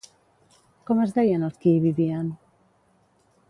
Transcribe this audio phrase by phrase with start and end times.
[0.89, 2.33] Com es deien els qui hi vivien?